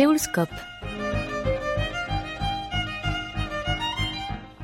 Séoulscope. 0.00 0.48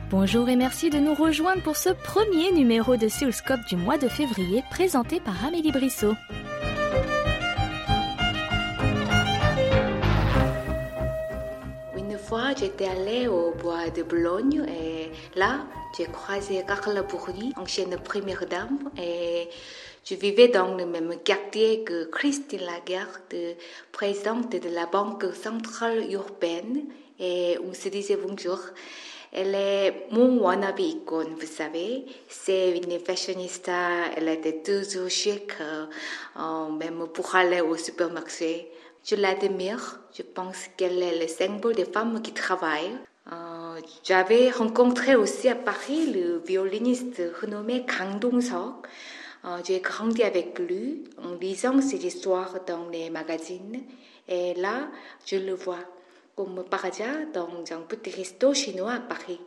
Bonjour 0.09 0.49
et 0.49 0.57
merci 0.57 0.89
de 0.89 0.97
nous 0.97 1.13
rejoindre 1.13 1.63
pour 1.63 1.77
ce 1.77 1.91
premier 1.91 2.53
numéro 2.53 2.97
de 2.97 3.07
Séoulscope 3.07 3.61
du 3.69 3.77
mois 3.77 3.99
de 3.99 4.09
février 4.09 4.65
présenté 4.71 5.21
par 5.21 5.45
Amélie 5.45 5.73
Brissot. 5.73 6.15
Une 11.99 12.17
fois, 12.17 12.55
j'étais 12.59 12.89
allée 12.89 13.29
au 13.29 13.53
bois 13.61 13.91
de 13.91 14.05
Boulogne 14.05 14.65
et 14.67 15.13
là, 15.39 15.67
j'ai 15.99 16.07
croisé 16.07 16.65
Carla 16.67 17.03
Bourdi, 17.03 17.53
ancienne 17.57 17.99
première 18.03 18.47
dame, 18.47 18.79
et 18.97 19.51
je 20.09 20.15
vivais 20.15 20.49
dans 20.49 20.77
le 20.77 20.87
même 20.87 21.19
quartier 21.25 21.83
que 21.83 22.05
Christine 22.05 22.61
Lagarde, 22.61 23.57
présidente 23.91 24.53
de 24.53 24.69
la 24.69 24.87
Banque 24.87 25.25
centrale 25.35 26.13
urbaine, 26.13 26.85
et 27.19 27.59
on 27.65 27.75
se 27.75 27.89
disait 27.89 28.17
bonjour. 28.17 28.61
Elle 29.33 29.55
est 29.57 30.07
mon 30.13 30.39
wannabe 30.39 30.79
icône, 30.79 31.35
vous 31.39 31.47
savez. 31.47 32.07
C'est 32.29 32.79
une 32.79 33.01
fashionista, 33.01 34.13
elle 34.17 34.29
était 34.29 34.63
toujours 34.63 35.11
chic, 35.11 35.53
euh, 35.61 36.69
même 36.71 37.09
pour 37.13 37.35
aller 37.35 37.61
au 37.61 37.77
supermarché. 37.77 38.71
Je 39.05 39.17
l'admire, 39.17 40.01
je 40.17 40.23
pense 40.23 40.69
qu'elle 40.77 41.03
est 41.03 41.21
le 41.21 41.27
symbole 41.27 41.75
des 41.75 41.85
femmes 41.85 42.23
qui 42.23 42.33
travaillent. 42.33 42.97
Euh, 43.33 43.81
J'avais 44.05 44.51
rencontré 44.51 45.17
aussi 45.17 45.49
à 45.49 45.57
Paris 45.57 46.13
le 46.13 46.39
violoniste 46.39 47.21
renommé 47.43 47.85
Kang 47.85 48.21
Dong-seok. 48.21 48.87
Euh, 49.47 49.59
J'ai 49.65 49.81
grandi 49.81 50.23
avec 50.23 50.59
lui 50.59 51.05
en 51.23 51.35
lisant 51.35 51.81
ses 51.81 52.05
histoires 52.05 52.65
dans 52.67 52.89
les 52.89 53.11
magazines. 53.11 53.81
Et 54.29 54.55
là, 54.55 54.89
je 55.25 55.37
le 55.37 55.55
vois 55.55 55.85
comme 56.35 56.65
par 56.69 56.83
dans 57.33 57.49
un 57.71 57.81
petit 57.83 58.11
resto 58.11 58.53
chinois 58.53 58.93
à 58.95 59.01
Paris. 59.01 59.41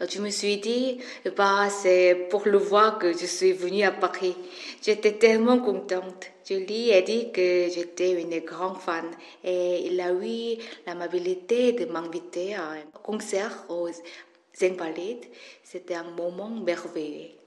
Euh, 0.00 0.06
Je 0.10 0.20
me 0.20 0.30
suis 0.30 0.56
dit, 0.58 0.98
bah, 1.36 1.68
c'est 1.70 2.26
pour 2.28 2.46
le 2.46 2.58
voir 2.58 2.98
que 2.98 3.12
je 3.12 3.26
suis 3.26 3.52
venue 3.52 3.84
à 3.84 3.92
Paris. 3.92 4.34
J'étais 4.82 5.12
tellement 5.12 5.60
contente. 5.60 6.26
Lui 6.50 6.90
ai 6.90 7.02
dit 7.02 7.30
que 7.30 7.68
j'étais 7.72 8.20
une 8.20 8.40
grande 8.40 8.78
fan 8.78 9.08
et 9.44 9.86
il 9.86 10.00
a 10.00 10.10
eu 10.12 10.58
l'amabilité 10.84 11.72
de 11.74 11.84
m'inviter 11.84 12.56
à 12.56 12.70
un 12.70 12.86
concert 13.04 13.66
aux 13.68 13.88
Invalides. 14.60 15.26
C'était 15.62 15.94
un 15.94 16.10
moment 16.10 16.50
merveilleux. 16.50 17.39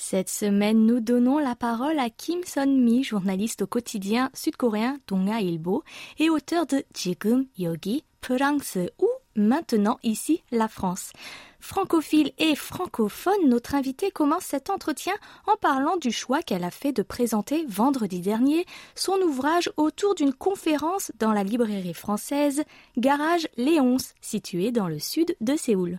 Cette 0.00 0.28
semaine, 0.28 0.86
nous 0.86 1.00
donnons 1.00 1.38
la 1.38 1.56
parole 1.56 1.98
à 1.98 2.08
Kim 2.08 2.40
Son-mi, 2.46 3.02
journaliste 3.02 3.62
au 3.62 3.66
quotidien 3.66 4.30
sud-coréen 4.32 4.98
Donga 5.08 5.40
Ilbo 5.40 5.82
et 6.18 6.30
auteur 6.30 6.66
de 6.66 6.84
Jigum 6.94 7.46
Yogi, 7.58 8.04
France 8.22 8.78
ou 9.00 9.08
maintenant 9.34 9.98
ici 10.04 10.44
la 10.52 10.68
France. 10.68 11.12
Francophile 11.58 12.32
et 12.38 12.54
francophone, 12.54 13.48
notre 13.48 13.74
invité 13.74 14.12
commence 14.12 14.44
cet 14.44 14.70
entretien 14.70 15.14
en 15.46 15.56
parlant 15.56 15.96
du 15.96 16.12
choix 16.12 16.42
qu'elle 16.42 16.64
a 16.64 16.70
fait 16.70 16.92
de 16.92 17.02
présenter 17.02 17.66
vendredi 17.66 18.20
dernier 18.20 18.66
son 18.94 19.18
ouvrage 19.20 19.70
autour 19.76 20.14
d'une 20.14 20.32
conférence 20.32 21.10
dans 21.18 21.32
la 21.32 21.42
librairie 21.42 21.92
française 21.92 22.62
Garage 22.96 23.48
Léonce, 23.56 24.14
située 24.20 24.70
dans 24.70 24.88
le 24.88 25.00
sud 25.00 25.36
de 25.40 25.56
Séoul. 25.56 25.98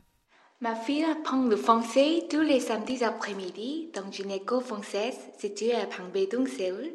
Ma 0.61 0.75
fille 0.75 1.05
apprend 1.05 1.43
le 1.43 1.55
français 1.55 2.25
tous 2.29 2.41
les 2.41 2.59
samedis 2.59 3.01
après-midi 3.01 3.91
dans 3.93 4.11
une 4.11 4.31
école 4.31 4.61
française 4.61 5.17
située 5.37 5.73
à 5.73 5.85
Pangbedong, 5.85 6.49
Séoul. 6.49 6.91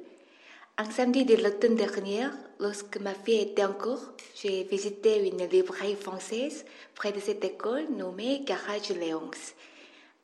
Un 0.77 0.91
samedi 0.91 1.25
de 1.25 1.35
l'automne 1.37 1.75
dernier, 1.75 2.27
lorsque 2.61 2.99
ma 2.99 3.15
fille 3.15 3.41
était 3.41 3.65
en 3.65 3.73
cours, 3.73 4.13
j'ai 4.35 4.65
visité 4.65 5.27
une 5.27 5.49
librairie 5.49 5.97
française 5.97 6.67
près 6.95 7.13
de 7.13 7.21
cette 7.21 7.43
école 7.43 7.87
nommée 7.97 8.43
Garage 8.45 8.91
Léonce. 8.91 9.55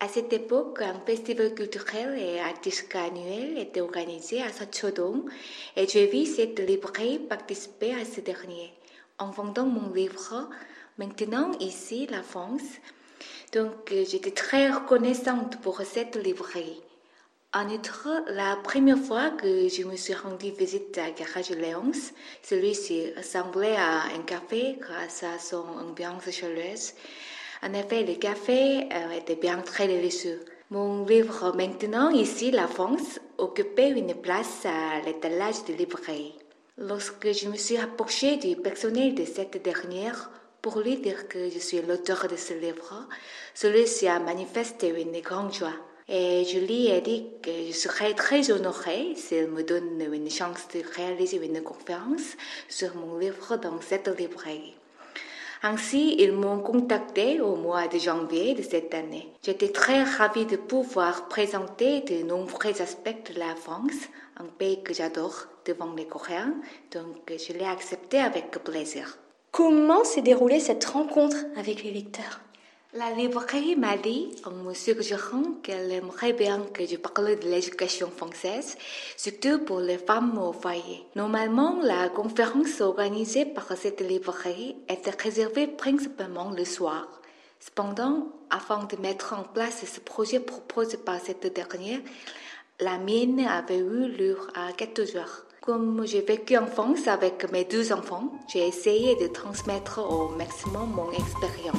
À 0.00 0.09
cette 0.09 0.34
époque, 0.34 0.83
un 0.83 1.00
festival 1.06 1.55
culturel 1.55 2.19
et 2.19 2.41
artistique 2.41 2.95
annuel 2.95 3.56
était 3.56 3.81
organisé 3.81 4.43
à 4.43 4.53
Sachodong 4.53 5.31
et 5.77 5.89
j'ai 5.89 6.09
vu 6.09 6.27
cette 6.27 6.61
librairie 6.61 7.19
participer 7.19 7.95
à 7.95 8.05
ce 8.05 8.21
dernier. 8.21 8.75
En 9.19 9.31
vendant 9.31 9.65
mon 9.65 9.95
livre, 9.95 10.50
maintenant 10.99 11.53
ici, 11.59 12.06
la 12.06 12.23
France, 12.23 12.81
donc 13.53 13.93
euh, 13.93 14.05
j'étais 14.09 14.31
très 14.31 14.71
reconnaissante 14.71 15.61
pour 15.61 15.81
cette 15.83 16.16
librairie. 16.16 16.81
En 17.53 17.69
outre, 17.69 18.09
la 18.28 18.55
première 18.62 18.99
fois 18.99 19.31
que 19.31 19.69
je 19.69 19.83
me 19.83 19.97
suis 19.97 20.15
rendue 20.15 20.53
visite 20.53 20.97
à 20.99 21.11
Garage 21.11 21.50
Léonce, 21.50 22.12
celui-ci 22.43 23.12
ressemblait 23.16 23.75
à 23.75 24.03
un 24.15 24.22
café 24.25 24.77
grâce 24.78 25.25
à 25.25 25.38
son 25.41 25.65
ambiance 25.81 26.31
chaleureuse. 26.31 26.93
En 27.62 27.72
effet, 27.75 28.05
le 28.05 28.15
café 28.15 28.88
euh, 28.93 29.11
était 29.19 29.34
bien 29.34 29.59
très 29.62 29.88
délicieux. 29.88 30.41
Mon 30.71 31.05
livre 31.05 31.53
maintenant, 31.56 32.11
ici, 32.11 32.53
la 32.53 32.69
France, 32.69 33.19
occupait 33.37 33.91
une 33.91 34.15
place 34.15 34.65
à 34.65 35.05
l'étalage 35.05 35.65
de 35.65 35.72
librairie. 35.72 36.38
Lorsque 36.78 37.32
je 37.32 37.49
me 37.49 37.56
suis 37.56 37.77
approchée 37.77 38.37
du 38.37 38.55
personnel 38.55 39.17
de 39.17 39.25
cette 39.25 39.61
dernière, 39.61 40.31
pour 40.62 40.81
lui 40.81 40.97
dire 40.97 41.28
que 41.28 41.48
je 41.50 41.59
suis 41.59 41.81
l'auteur 41.82 42.28
de 42.28 42.37
ce 42.37 42.54
livre, 42.54 43.06
celui-ci 43.54 44.09
a 44.09 44.19
manifesté 44.19 44.88
une 44.88 45.21
grande 45.21 45.53
joie. 45.53 45.75
Et 46.09 46.44
je 46.44 46.59
lui 46.59 46.88
ai 46.88 47.00
dit 47.00 47.26
que 47.41 47.50
je 47.69 47.72
serais 47.72 48.15
très 48.15 48.50
honorée 48.50 49.15
s'il 49.15 49.47
me 49.47 49.62
donne 49.62 50.00
une 50.12 50.31
chance 50.31 50.66
de 50.75 50.82
réaliser 50.97 51.37
une 51.37 51.62
conférence 51.62 52.37
sur 52.69 52.97
mon 52.97 53.19
livre 53.19 53.56
dans 53.56 53.81
cette 53.81 54.09
librairie. 54.19 54.75
Ainsi, 55.62 56.16
ils 56.19 56.32
m'ont 56.32 56.60
contacté 56.60 57.41
au 57.41 57.54
mois 57.54 57.87
de 57.87 57.99
janvier 57.99 58.54
de 58.54 58.62
cette 58.62 58.94
année. 58.94 59.28
J'étais 59.44 59.69
très 59.69 60.03
ravie 60.03 60.47
de 60.47 60.56
pouvoir 60.56 61.28
présenter 61.28 62.00
de 62.00 62.25
nombreux 62.25 62.81
aspects 62.81 63.31
de 63.32 63.38
la 63.38 63.54
France, 63.54 64.09
un 64.38 64.47
pays 64.47 64.82
que 64.82 64.94
j'adore, 64.94 65.47
devant 65.66 65.93
les 65.94 66.06
Coréens, 66.06 66.54
donc 66.91 67.31
je 67.31 67.53
l'ai 67.53 67.66
accepté 67.66 68.19
avec 68.19 68.50
plaisir. 68.65 69.19
Comment 69.53 70.05
s'est 70.05 70.22
déroulée 70.22 70.61
cette 70.61 70.84
rencontre 70.84 71.37
avec 71.56 71.83
les 71.83 71.91
lecteurs? 71.91 72.41
La 72.94 73.11
librairie 73.11 73.75
m'a 73.75 73.97
dit, 73.97 74.28
en 74.44 74.53
me 74.53 74.75
suggérant 74.75 75.43
qu'elle 75.61 75.91
aimerait 75.91 76.34
bien 76.34 76.61
que 76.72 76.87
je 76.87 76.97
parle 76.97 77.37
de 77.37 77.49
l'éducation 77.49 78.09
française, 78.11 78.78
surtout 79.16 79.59
pour 79.65 79.81
les 79.81 79.99
femmes 79.99 80.38
au 80.38 80.53
foyer. 80.53 81.05
Normalement, 81.16 81.81
la 81.83 82.09
conférence 82.11 82.81
organisée 82.81 83.44
par 83.44 83.77
cette 83.77 84.00
librairie 84.00 84.77
était 84.88 85.11
réservée 85.11 85.67
principalement 85.67 86.53
le 86.53 86.65
soir. 86.65 87.21
Cependant, 87.59 88.28
afin 88.50 88.84
de 88.84 88.97
mettre 88.99 89.34
en 89.34 89.43
place 89.43 89.84
ce 89.84 89.99
projet 89.99 90.38
proposé 90.38 90.97
par 90.97 91.19
cette 91.21 91.53
dernière, 91.53 92.00
la 92.78 92.99
mienne 92.99 93.41
avait 93.41 93.78
eu 93.78 94.06
lieu 94.06 94.38
à 94.55 94.72
14 94.72 95.17
heures. 95.17 95.44
Comme 95.60 96.06
j'ai 96.06 96.22
vécu 96.22 96.56
en 96.56 96.66
France 96.66 97.06
avec 97.06 97.53
mes 97.53 97.65
deux 97.65 97.93
enfants, 97.93 98.32
j'ai 98.50 98.66
essayé 98.66 99.15
de 99.16 99.26
transmettre 99.26 99.98
au 99.98 100.31
maximum 100.31 100.91
mon 100.91 101.12
expérience. 101.12 101.69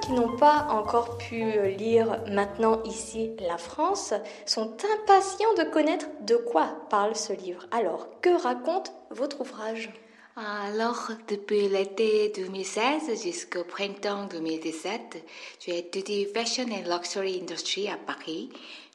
Qui 0.00 0.12
n'ont 0.12 0.36
pas 0.36 0.66
encore 0.70 1.18
pu 1.18 1.44
lire 1.76 2.20
maintenant 2.28 2.82
ici 2.84 3.32
la 3.40 3.58
France 3.58 4.14
sont 4.46 4.76
impatients 5.00 5.54
de 5.58 5.64
connaître 5.64 6.06
de 6.20 6.36
quoi 6.36 6.68
parle 6.90 7.16
ce 7.16 7.32
livre. 7.32 7.66
Alors, 7.70 8.08
que 8.20 8.42
raconte 8.42 8.92
votre 9.10 9.40
ouvrage? 9.40 9.90
Alors, 10.34 11.10
depuis 11.28 11.68
l'été 11.68 12.32
2016 12.34 13.22
jusqu'au 13.22 13.64
printemps 13.64 14.24
2017, 14.30 15.22
j'ai 15.60 15.80
étudié 15.80 16.24
Fashion 16.24 16.64
and 16.72 16.88
Luxury 16.90 17.42
Industry 17.42 17.90
à 17.90 17.98
Paris. 17.98 18.48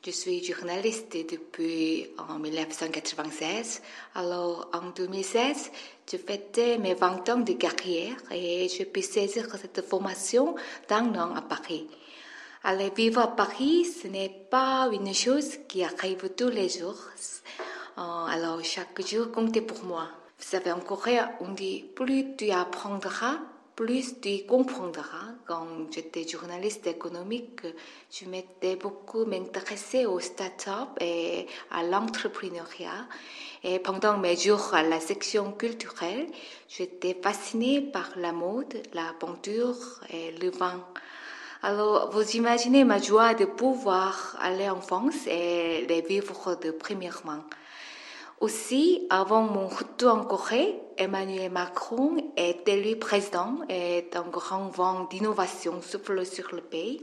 Je 0.04 0.10
suis 0.10 0.44
journaliste 0.44 1.16
depuis 1.30 2.08
en 2.18 2.40
1996. 2.40 3.84
Alors, 4.16 4.68
en 4.74 4.90
2016, 4.90 5.70
je 6.12 6.18
fêtais 6.18 6.80
mes 6.80 6.96
20 6.96 7.30
ans 7.30 7.42
de 7.42 7.54
carrière 7.54 8.16
et 8.32 8.68
je 8.68 8.84
pu 8.86 9.04
saisir 9.04 9.46
cette 9.62 9.88
formation 9.88 10.56
d'un 10.90 11.14
an 11.14 11.36
à 11.36 11.44
Paris. 11.44 11.88
Aller 12.64 12.90
vivre 12.90 13.22
à 13.22 13.28
Paris, 13.28 13.86
ce 13.86 14.08
n'est 14.08 14.48
pas 14.50 14.90
une 14.92 15.14
chose 15.14 15.58
qui 15.68 15.84
arrive 15.84 16.32
tous 16.36 16.50
les 16.50 16.70
jours. 16.70 16.98
Alors, 17.96 18.64
chaque 18.64 19.06
jour 19.08 19.32
comptait 19.32 19.62
pour 19.62 19.84
moi. 19.84 20.10
Vous 20.40 20.46
savez, 20.46 20.72
en 20.72 20.80
Corée, 20.80 21.20
on 21.40 21.52
dit 21.52 21.84
plus 21.96 22.36
tu 22.38 22.52
apprendras, 22.52 23.40
plus 23.76 24.22
tu 24.22 24.46
comprendras. 24.46 25.34
Quand 25.48 25.68
j'étais 25.92 26.28
journaliste 26.28 26.86
économique, 26.86 27.62
je 28.12 28.26
m'étais 28.26 28.76
beaucoup 28.76 29.26
m'intéressée 29.26 30.06
aux 30.06 30.20
startups 30.20 30.94
et 31.02 31.48
à 31.72 31.84
l'entrepreneuriat. 31.84 33.08
Et 33.64 33.80
pendant 33.80 34.18
mes 34.18 34.36
jours 34.36 34.74
à 34.74 34.84
la 34.84 35.00
section 35.00 35.52
culturelle, 35.54 36.28
j'étais 36.70 37.18
fascinée 37.22 37.82
par 37.82 38.10
la 38.16 38.32
mode, 38.32 38.82
la 38.94 39.14
peinture 39.20 40.02
et 40.12 40.32
le 40.32 40.52
vin. 40.52 40.86
Alors, 41.64 42.12
vous 42.12 42.36
imaginez 42.36 42.84
ma 42.84 43.00
joie 43.00 43.34
de 43.34 43.46
pouvoir 43.46 44.38
aller 44.40 44.70
en 44.70 44.82
France 44.82 45.26
et 45.26 45.88
les 45.88 46.02
vivre 46.02 46.56
de 46.62 46.70
première 46.70 47.22
main. 47.26 47.44
Aussi, 48.40 49.08
avant 49.10 49.42
mon 49.42 49.68
retour 49.68 50.14
en 50.14 50.24
Corée, 50.24 50.80
Emmanuel 50.96 51.52
Macron 51.52 52.18
est 52.36 52.68
élu 52.70 52.96
président 52.96 53.56
et 53.68 54.06
un 54.14 54.30
grand 54.30 54.68
vent 54.68 55.06
d'innovation 55.06 55.82
souffle 55.82 56.24
sur 56.24 56.54
le 56.54 56.62
pays. 56.62 57.02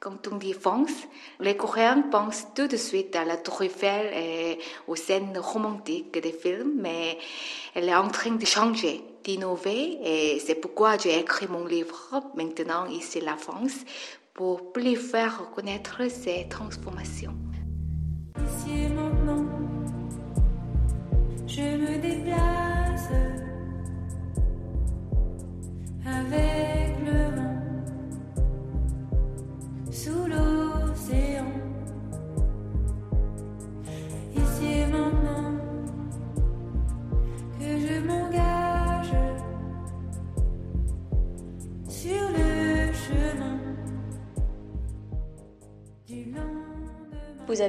Quand 0.00 0.26
on 0.32 0.36
dit 0.36 0.54
France, 0.54 1.06
les 1.40 1.58
Coréens 1.58 2.02
pensent 2.10 2.46
tout 2.54 2.68
de 2.68 2.78
suite 2.78 3.14
à 3.14 3.26
la 3.26 3.36
Tour 3.36 3.62
Eiffel 3.62 4.14
et 4.14 4.58
aux 4.88 4.96
scènes 4.96 5.36
romantiques 5.36 6.18
des 6.18 6.32
films, 6.32 6.72
mais 6.80 7.18
elle 7.74 7.90
est 7.90 7.94
en 7.94 8.08
train 8.08 8.32
de 8.32 8.46
changer, 8.46 9.04
d'innover, 9.22 9.98
et 10.02 10.40
c'est 10.40 10.54
pourquoi 10.54 10.96
j'ai 10.96 11.18
écrit 11.18 11.48
mon 11.48 11.66
livre 11.66 12.22
maintenant 12.34 12.86
ici 12.86 13.20
la 13.20 13.36
France 13.36 13.84
pour 14.32 14.72
plus 14.72 14.96
faire 14.96 15.38
reconnaître 15.38 16.10
ces 16.10 16.48
transformations. 16.48 17.36
Je 21.54 21.60
me 21.60 21.98
déplace 21.98 22.51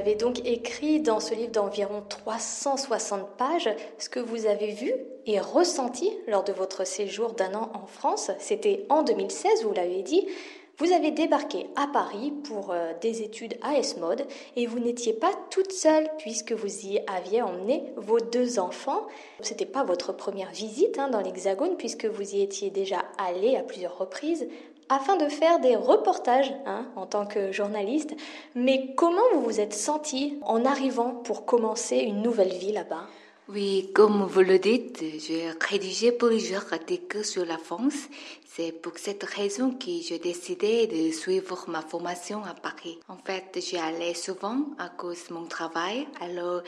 avez 0.04 0.16
donc 0.16 0.44
écrit 0.44 1.00
dans 1.00 1.18
ce 1.18 1.32
livre 1.32 1.52
d'environ 1.52 2.02
360 2.06 3.38
pages 3.38 3.70
ce 3.96 4.10
que 4.10 4.20
vous 4.20 4.44
avez 4.44 4.70
vu 4.70 4.92
et 5.24 5.40
ressenti 5.40 6.12
lors 6.28 6.44
de 6.44 6.52
votre 6.52 6.86
séjour 6.86 7.32
d'un 7.32 7.54
an 7.54 7.72
en 7.72 7.86
France. 7.86 8.30
C'était 8.38 8.84
en 8.90 9.02
2016, 9.02 9.64
vous 9.64 9.72
l'avez 9.72 10.02
dit. 10.02 10.28
Vous 10.76 10.92
avez 10.92 11.10
débarqué 11.10 11.68
à 11.76 11.86
Paris 11.86 12.34
pour 12.46 12.72
euh, 12.72 12.92
des 13.00 13.22
études 13.22 13.54
à 13.62 13.78
ESMOD 13.78 14.26
et 14.56 14.66
vous 14.66 14.78
n'étiez 14.78 15.14
pas 15.14 15.30
toute 15.48 15.72
seule 15.72 16.10
puisque 16.18 16.52
vous 16.52 16.86
y 16.86 16.98
aviez 17.06 17.40
emmené 17.40 17.84
vos 17.96 18.20
deux 18.20 18.58
enfants. 18.58 19.06
Ce 19.40 19.52
n'était 19.52 19.64
pas 19.64 19.84
votre 19.84 20.12
première 20.12 20.50
visite 20.50 20.98
hein, 20.98 21.08
dans 21.08 21.20
l'Hexagone 21.20 21.78
puisque 21.78 22.04
vous 22.04 22.34
y 22.34 22.42
étiez 22.42 22.68
déjà 22.68 23.04
allé 23.16 23.56
à 23.56 23.62
plusieurs 23.62 23.96
reprises 23.96 24.48
afin 24.88 25.16
de 25.16 25.28
faire 25.28 25.60
des 25.60 25.76
reportages 25.76 26.52
hein, 26.66 26.86
en 26.96 27.06
tant 27.06 27.26
que 27.26 27.52
journaliste. 27.52 28.14
Mais 28.54 28.94
comment 28.96 29.22
vous 29.34 29.42
vous 29.42 29.60
êtes 29.60 29.74
senti 29.74 30.38
en 30.42 30.64
arrivant 30.64 31.10
pour 31.10 31.44
commencer 31.44 31.96
une 31.96 32.22
nouvelle 32.22 32.52
vie 32.52 32.72
là-bas? 32.72 33.06
Oui, 33.46 33.90
comme 33.94 34.24
vous 34.24 34.40
le 34.40 34.58
dites, 34.58 35.04
j'ai 35.18 35.50
rédigé 35.60 36.12
plusieurs 36.12 36.72
articles 36.72 37.22
sur 37.26 37.44
la 37.44 37.58
France. 37.58 38.08
C'est 38.46 38.72
pour 38.72 38.96
cette 38.96 39.24
raison 39.24 39.72
que 39.72 39.90
j'ai 40.00 40.18
décidé 40.18 40.86
de 40.86 41.12
suivre 41.12 41.66
ma 41.68 41.82
formation 41.82 42.42
à 42.44 42.54
Paris. 42.54 42.98
En 43.06 43.18
fait, 43.18 43.58
j'y 43.60 43.76
allais 43.76 44.14
souvent 44.14 44.60
à 44.78 44.88
cause 44.88 45.26
de 45.28 45.34
mon 45.34 45.44
travail, 45.44 46.08
alors 46.22 46.62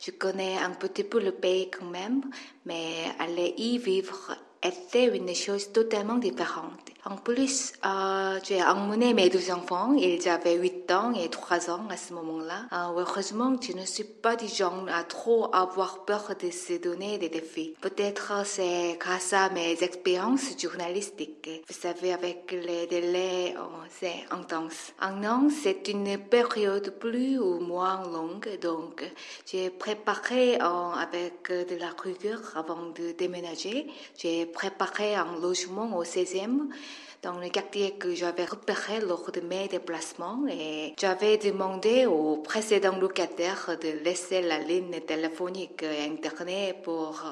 je 0.00 0.12
connais 0.12 0.56
un 0.58 0.70
petit 0.70 1.02
peu 1.02 1.18
le 1.18 1.32
pays 1.32 1.68
quand 1.68 1.86
même, 1.86 2.22
mais 2.64 3.06
aller 3.18 3.54
y 3.56 3.78
vivre 3.78 4.36
était 4.62 5.16
une 5.16 5.34
chose 5.34 5.72
totalement 5.72 6.18
différente. 6.18 6.89
En 7.06 7.16
plus, 7.16 7.72
j'ai 8.44 8.62
emmené 8.62 9.14
mes 9.14 9.30
deux 9.30 9.50
enfants. 9.50 9.94
Ils 9.94 10.28
avaient 10.28 10.56
8 10.56 10.90
ans 10.90 11.12
et 11.14 11.30
3 11.30 11.70
ans 11.70 11.86
à 11.88 11.96
ce 11.96 12.12
moment-là. 12.12 12.66
Euh, 12.72 13.00
heureusement, 13.00 13.56
je 13.60 13.72
ne 13.72 13.86
suis 13.86 14.04
pas 14.04 14.36
du 14.36 14.46
genre 14.48 14.86
à 14.92 15.02
trop 15.04 15.54
avoir 15.54 16.04
peur 16.04 16.34
de 16.38 16.50
se 16.50 16.74
donner 16.74 17.16
des 17.16 17.30
défis. 17.30 17.74
Peut-être 17.80 18.44
c'est 18.44 18.98
grâce 19.00 19.32
à 19.32 19.48
mes 19.48 19.82
expériences 19.82 20.58
journalistiques. 20.60 21.48
Vous 21.66 21.74
savez, 21.74 22.12
avec 22.12 22.52
les 22.52 22.86
délais, 22.86 23.54
oh, 23.58 23.82
c'est 23.98 24.26
intense. 24.30 24.92
Un 25.00 25.24
an, 25.24 25.48
c'est 25.48 25.88
une 25.88 26.18
période 26.18 26.90
plus 26.98 27.38
ou 27.38 27.60
moins 27.60 28.02
longue. 28.12 28.58
Donc, 28.60 29.10
j'ai 29.46 29.70
préparé 29.70 30.56
euh, 30.60 30.90
avec 30.92 31.50
de 31.50 31.76
la 31.76 31.90
rigueur 31.98 32.40
avant 32.54 32.90
de 32.94 33.12
déménager. 33.12 33.86
J'ai 34.18 34.44
préparé 34.44 35.14
un 35.14 35.38
logement 35.40 35.96
au 35.96 36.04
16e 36.04 36.68
dans 37.22 37.38
le 37.38 37.48
quartier 37.50 37.92
que 37.92 38.14
j'avais 38.14 38.46
repéré 38.46 39.00
lors 39.00 39.30
de 39.30 39.40
mes 39.40 39.68
déplacements 39.68 40.40
et 40.48 40.94
j'avais 40.98 41.36
demandé 41.36 42.06
au 42.06 42.38
précédent 42.38 42.96
locataire 42.96 43.76
de 43.80 44.02
laisser 44.04 44.40
la 44.40 44.58
ligne 44.58 45.00
téléphonique 45.00 45.82
et 45.82 46.10
Internet 46.10 46.82
pour 46.82 47.22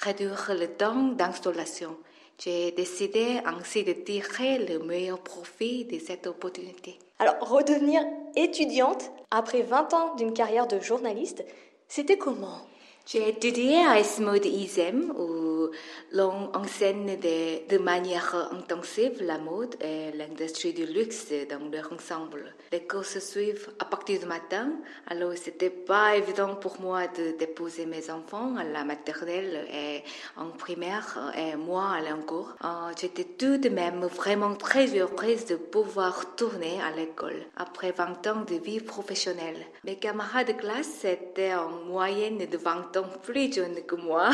réduire 0.00 0.52
le 0.58 0.68
temps 0.68 1.02
d'installation. 1.02 1.96
J'ai 2.38 2.70
décidé 2.72 3.40
ainsi 3.44 3.84
de 3.84 3.92
tirer 3.92 4.58
le 4.58 4.78
meilleur 4.80 5.18
profit 5.18 5.84
de 5.84 5.98
cette 5.98 6.26
opportunité. 6.26 6.98
Alors, 7.18 7.36
redevenir 7.40 8.02
étudiante 8.36 9.10
après 9.30 9.62
20 9.62 9.94
ans 9.94 10.14
d'une 10.16 10.34
carrière 10.34 10.66
de 10.66 10.78
journaliste, 10.80 11.44
c'était 11.88 12.18
comment? 12.18 12.60
J'ai 13.06 13.28
étudié 13.28 13.86
à 13.86 14.00
ESMO 14.00 14.32
de 14.32 14.46
ISEM 14.46 15.12
où 15.16 15.70
l'on 16.10 16.50
enseigne 16.56 17.16
de, 17.16 17.78
manière 17.78 18.34
intensive 18.52 19.22
la 19.22 19.38
mode 19.38 19.76
et 19.80 20.10
l'industrie 20.16 20.72
du 20.72 20.86
luxe 20.86 21.28
dans 21.48 21.70
leur 21.70 21.92
ensemble. 21.92 22.52
Les 22.72 22.80
cours 22.80 23.04
se 23.04 23.20
suivent 23.20 23.70
à 23.78 23.84
partir 23.84 24.18
du 24.18 24.26
matin, 24.26 24.72
alors 25.06 25.34
c'était 25.36 25.70
pas 25.70 26.16
évident 26.16 26.56
pour 26.56 26.80
moi 26.80 27.06
de 27.06 27.38
déposer 27.38 27.86
mes 27.86 28.10
enfants 28.10 28.56
à 28.56 28.64
la 28.64 28.82
maternelle 28.82 29.68
et 29.72 30.02
en 30.36 30.48
primaire 30.50 31.32
et 31.38 31.54
moi 31.54 31.92
à 31.92 32.12
en 32.12 32.22
cours. 32.22 32.56
Euh, 32.64 32.92
j'étais 33.00 33.24
tout 33.24 33.58
de 33.58 33.68
même 33.68 34.04
vraiment 34.06 34.56
très 34.56 34.98
heureuse 34.98 35.46
de 35.46 35.54
pouvoir 35.54 36.34
tourner 36.34 36.80
à 36.82 36.90
l'école 36.90 37.40
après 37.56 37.92
20 37.92 38.26
ans 38.26 38.44
de 38.48 38.56
vie 38.56 38.80
professionnelle. 38.80 39.64
Mes 39.84 39.96
camarades 39.96 40.48
de 40.48 40.52
classe 40.54 41.04
étaient 41.04 41.54
en 41.54 41.70
moyenne 41.70 42.38
de 42.38 42.56
20 42.56 42.95
plus 43.22 43.52
jeunes 43.52 43.82
que 43.86 43.94
moi, 43.94 44.30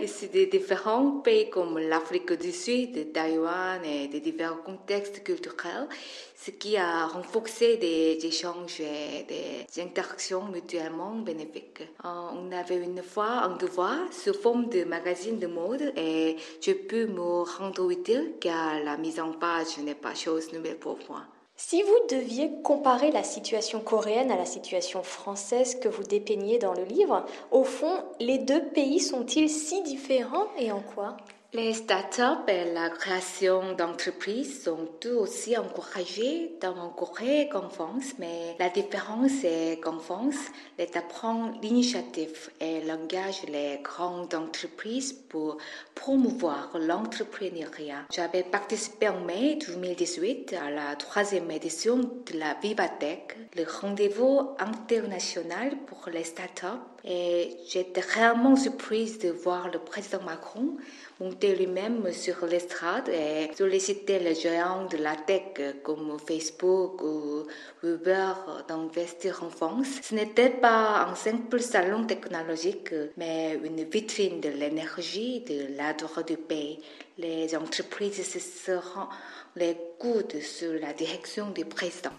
issus 0.00 0.28
de 0.28 0.44
différents 0.44 1.20
pays 1.20 1.50
comme 1.50 1.78
l'Afrique 1.78 2.32
du 2.32 2.52
Sud, 2.52 3.12
Taïwan 3.12 3.84
et 3.84 4.08
de 4.08 4.18
divers 4.18 4.62
contextes 4.62 5.22
culturels, 5.22 5.88
ce 6.36 6.50
qui 6.50 6.76
a 6.76 7.06
renforcé 7.06 7.76
des 7.76 8.18
échanges 8.24 8.80
et 8.80 9.24
des 9.28 9.82
interactions 9.82 10.44
mutuellement 10.44 11.14
bénéfiques. 11.16 11.82
Euh, 12.04 12.08
on 12.08 12.50
avait 12.52 12.76
une 12.76 13.02
fois 13.02 13.44
un 13.44 13.56
devoir 13.56 14.12
sous 14.12 14.34
forme 14.34 14.68
de 14.68 14.84
magazine 14.84 15.38
de 15.38 15.46
mode 15.46 15.92
et 15.96 16.36
j'ai 16.60 16.74
pu 16.74 17.06
me 17.06 17.42
rendre 17.42 17.90
utile 17.90 18.34
car 18.40 18.80
la 18.82 18.96
mise 18.96 19.20
en 19.20 19.32
page 19.32 19.78
n'est 19.78 19.94
pas 19.94 20.14
chose 20.14 20.52
nouvelle 20.52 20.78
pour 20.78 20.98
moi. 21.08 21.22
Si 21.64 21.80
vous 21.80 22.06
deviez 22.10 22.50
comparer 22.62 23.12
la 23.12 23.22
situation 23.22 23.80
coréenne 23.80 24.32
à 24.32 24.36
la 24.36 24.44
situation 24.44 25.02
française 25.04 25.76
que 25.76 25.88
vous 25.88 26.02
dépeignez 26.02 26.58
dans 26.58 26.74
le 26.74 26.82
livre, 26.82 27.24
au 27.50 27.62
fond, 27.62 28.02
les 28.18 28.38
deux 28.38 28.64
pays 28.70 28.98
sont-ils 28.98 29.48
si 29.48 29.80
différents 29.82 30.48
et 30.58 30.72
en 30.72 30.80
quoi? 30.80 31.16
Les 31.54 31.74
startups 31.74 32.48
et 32.48 32.72
la 32.72 32.88
création 32.88 33.74
d'entreprises 33.74 34.62
sont 34.64 34.88
tout 35.00 35.18
aussi 35.18 35.54
encouragées 35.58 36.52
dans 36.62 36.78
en 36.78 36.88
Corée 36.88 37.50
qu'en 37.52 37.68
France, 37.68 38.14
mais 38.18 38.56
la 38.58 38.70
différence 38.70 39.44
est 39.44 39.78
qu'en 39.82 39.98
France, 39.98 40.38
l'État 40.78 41.02
prend 41.02 41.52
l'initiative 41.60 42.48
et 42.58 42.90
engage 42.90 43.42
les 43.48 43.80
grandes 43.82 44.34
entreprises 44.34 45.12
pour 45.12 45.58
promouvoir 45.94 46.70
l'entrepreneuriat. 46.78 48.06
J'avais 48.10 48.44
participé 48.44 49.10
en 49.10 49.20
mai 49.20 49.58
2018 49.66 50.54
à 50.54 50.70
la 50.70 50.96
troisième 50.96 51.50
édition 51.50 51.98
de 51.98 52.38
la 52.38 52.54
Vivatech, 52.62 53.36
le 53.56 53.64
rendez-vous 53.68 54.52
international 54.58 55.76
pour 55.86 56.08
les 56.10 56.24
startups 56.24 56.80
Et 57.04 57.56
j'étais 57.68 58.00
réellement 58.00 58.54
surprise 58.54 59.18
de 59.18 59.30
voir 59.30 59.68
le 59.70 59.80
président 59.80 60.22
Macron 60.22 60.76
monter 61.22 61.54
lui-même 61.54 62.12
sur 62.12 62.46
l'estrade 62.46 63.08
et 63.08 63.50
solliciter 63.56 64.18
les 64.18 64.34
géants 64.34 64.86
de 64.86 64.96
la 64.96 65.14
tech 65.14 65.82
comme 65.82 66.16
Facebook 66.18 67.02
ou 67.02 67.46
Uber 67.84 68.32
d'investir 68.68 69.42
en 69.44 69.50
France. 69.50 69.86
Ce 70.02 70.14
n'était 70.14 70.50
pas 70.50 71.06
un 71.10 71.14
simple 71.14 71.60
salon 71.60 72.04
technologique, 72.04 72.92
mais 73.16 73.58
une 73.62 73.84
vitrine 73.84 74.40
de 74.40 74.48
l'énergie, 74.48 75.40
de 75.40 75.76
la 75.76 75.92
droit 75.94 76.22
du 76.22 76.36
pays. 76.36 76.80
Les 77.18 77.54
entreprises 77.56 78.26
se 78.26 78.40
seront 78.40 79.08
les 79.54 79.76
coudes 79.98 80.40
sur 80.40 80.72
la 80.80 80.92
direction 80.92 81.50
du 81.50 81.64
président. 81.64 82.10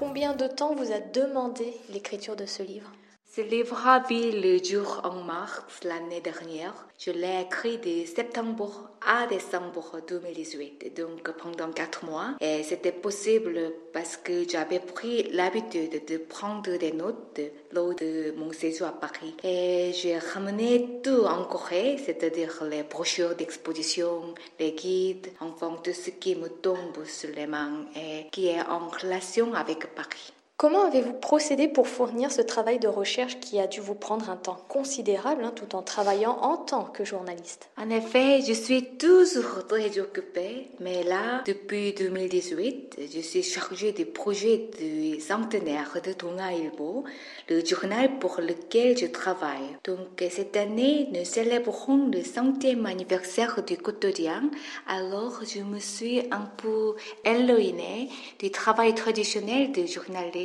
Combien 0.00 0.34
de 0.34 0.46
temps 0.46 0.74
vous 0.74 0.92
a 0.92 0.98
demandé 0.98 1.76
l'écriture 1.90 2.34
de 2.34 2.46
ce 2.46 2.62
livre? 2.62 2.90
Ce 3.32 3.42
livre 3.42 3.86
a 3.86 4.00
vu 4.00 4.32
le 4.32 4.58
jour 4.58 5.02
en 5.04 5.22
mars 5.22 5.62
l'année 5.84 6.20
dernière. 6.20 6.74
Je 6.98 7.12
l'ai 7.12 7.42
écrit 7.42 7.78
de 7.78 8.04
septembre 8.04 8.90
à 9.06 9.28
décembre 9.28 10.00
2018, 10.08 10.96
donc 10.96 11.30
pendant 11.40 11.70
quatre 11.70 12.04
mois. 12.04 12.34
Et 12.40 12.64
c'était 12.64 12.90
possible 12.90 13.72
parce 13.92 14.16
que 14.16 14.48
j'avais 14.48 14.80
pris 14.80 15.30
l'habitude 15.30 16.04
de 16.08 16.16
prendre 16.16 16.76
des 16.76 16.90
notes 16.90 17.40
lors 17.70 17.94
de 17.94 18.34
mon 18.36 18.50
séjour 18.52 18.88
à 18.88 18.92
Paris. 18.98 19.36
Et 19.44 19.92
j'ai 19.94 20.18
ramené 20.18 21.00
tout 21.00 21.22
en 21.24 21.44
Corée, 21.44 21.98
c'est-à-dire 22.04 22.64
les 22.68 22.82
brochures 22.82 23.36
d'exposition, 23.36 24.34
les 24.58 24.72
guides, 24.72 25.28
enfin 25.38 25.76
tout 25.84 25.92
ce 25.92 26.10
qui 26.10 26.34
me 26.34 26.48
tombe 26.48 27.04
sur 27.04 27.30
les 27.30 27.46
mains 27.46 27.86
et 27.94 28.26
qui 28.32 28.48
est 28.48 28.62
en 28.62 28.88
relation 28.88 29.54
avec 29.54 29.94
Paris. 29.94 30.32
Comment 30.60 30.84
avez-vous 30.84 31.14
procédé 31.14 31.68
pour 31.68 31.88
fournir 31.88 32.30
ce 32.30 32.42
travail 32.42 32.78
de 32.78 32.86
recherche 32.86 33.40
qui 33.40 33.58
a 33.58 33.66
dû 33.66 33.80
vous 33.80 33.94
prendre 33.94 34.28
un 34.28 34.36
temps 34.36 34.62
considérable 34.68 35.42
hein, 35.42 35.54
tout 35.56 35.74
en 35.74 35.80
travaillant 35.80 36.36
en 36.42 36.58
tant 36.58 36.84
que 36.84 37.02
journaliste? 37.02 37.70
En 37.78 37.88
effet, 37.88 38.42
je 38.46 38.52
suis 38.52 38.84
toujours 38.98 39.66
très 39.66 39.98
occupée, 39.98 40.68
mais 40.78 41.02
là, 41.02 41.42
depuis 41.46 41.94
2018, 41.94 42.98
je 43.10 43.20
suis 43.20 43.42
chargée 43.42 43.92
du 43.92 44.04
projet 44.04 44.68
du 44.78 45.18
centenaire 45.18 45.96
de 46.04 46.12
Tonga 46.12 46.52
Ilbo, 46.52 47.04
le 47.48 47.64
journal 47.64 48.18
pour 48.18 48.42
lequel 48.42 48.98
je 48.98 49.06
travaille. 49.06 49.78
Donc, 49.84 50.22
cette 50.28 50.58
année, 50.58 51.08
nous 51.14 51.24
célébrons 51.24 52.10
le 52.12 52.22
centième 52.22 52.84
anniversaire 52.84 53.62
du 53.62 53.78
quotidien, 53.78 54.50
alors 54.86 55.40
je 55.42 55.62
me 55.62 55.78
suis 55.78 56.20
un 56.30 56.44
peu 56.58 56.96
éloignée 57.24 58.10
du 58.38 58.50
travail 58.50 58.94
traditionnel 58.94 59.72
de 59.72 59.86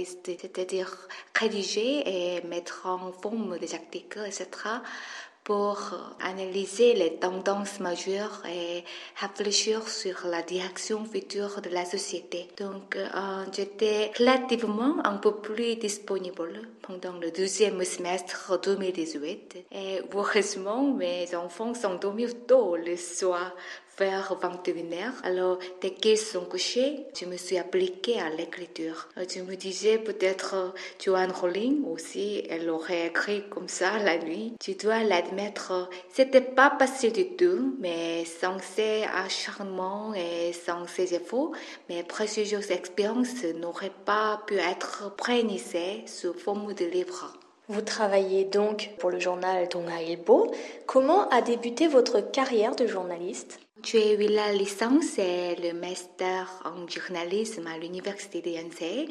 c'est-à-dire 0.06 0.96
rédiger 1.40 2.04
et 2.06 2.42
mettre 2.48 2.86
en 2.86 3.12
forme 3.12 3.58
des 3.60 3.74
articles, 3.74 4.24
etc., 4.26 4.48
pour 5.46 5.78
analyser 6.22 6.96
les 6.96 7.18
tendances 7.18 7.80
majeures 7.80 8.42
et 8.52 8.84
réfléchir 9.16 9.88
sur 9.88 10.26
la 10.26 10.42
direction 10.42 11.06
future 11.06 11.62
de 11.62 11.70
la 11.70 11.86
société. 11.86 12.50
Donc, 12.58 12.96
euh, 12.96 13.46
j'étais 13.56 14.12
relativement 14.18 15.06
un 15.06 15.18
peu 15.18 15.36
plus 15.36 15.76
disponible 15.76 16.62
pendant 16.82 17.14
le 17.20 17.30
deuxième 17.30 17.86
semestre 17.86 18.60
2018. 18.60 19.68
Et 19.72 20.02
heureusement, 20.12 20.82
mes 20.82 21.36
enfants 21.36 21.76
sont 21.76 21.94
dormis 21.94 22.34
tôt 22.48 22.76
le 22.76 22.98
soir 22.98 23.52
vers 23.98 24.38
21h. 24.42 25.24
Alors, 25.24 25.60
dès 25.82 25.92
qu'ils 25.92 26.18
sont 26.18 26.46
couchés, 26.46 27.06
je 27.20 27.26
me 27.26 27.38
suis 27.38 27.58
appliquée 27.58 28.20
à 28.20 28.30
l'écriture. 28.30 29.08
Je 29.18 29.42
me 29.42 29.56
disais 29.56 29.98
peut-être 29.98 30.74
Joanne 31.04 31.32
Rowling 31.32 31.86
aussi, 31.86 32.44
elle 32.50 32.70
aurait 32.70 33.08
écrit 33.08 33.44
comme 33.50 33.70
ça 33.70 33.98
la 34.00 34.18
nuit. 34.18 34.54
Tu 34.60 34.76
dois 34.76 35.04
l'admettre, 35.04 35.90
c'était 36.12 36.42
pas 36.42 36.76
facile 36.78 37.14
du 37.14 37.36
tout, 37.36 37.76
mais 37.80 38.26
sans 38.26 38.60
ces 38.60 39.04
acharnements 39.04 40.14
et 40.14 40.54
sans 40.54 40.88
ces 40.88 41.14
efforts, 41.14 41.52
mes 41.90 42.04
précieuses 42.04 42.72
expériences 42.72 43.44
n'auraient 43.44 43.92
pas 44.06 44.42
pu 44.48 44.56
être 44.56 45.16
prénisées 45.16 46.04
sous 46.06 46.34
forme 46.34 46.74
de 46.74 46.86
livre. 46.86 47.34
Vous 47.68 47.82
travaillez 47.82 48.46
donc 48.46 48.92
pour 49.00 49.10
le 49.10 49.20
journal 49.20 49.68
Tonga 49.68 50.00
Ilbo. 50.00 50.52
Comment 50.86 51.28
a 51.30 51.42
débuté 51.42 51.88
votre 51.88 52.20
carrière 52.20 52.76
de 52.76 52.86
journaliste? 52.86 53.65
Eu 53.94 54.28
la 54.28 54.52
licence 54.52 55.20
et 55.20 55.56
le 55.62 55.74
master 55.74 56.50
en 56.66 56.88
journalisme 56.88 57.68
à 57.68 57.78
l'université 57.78 58.42
de 58.42 58.50
Yonsei. 58.50 59.08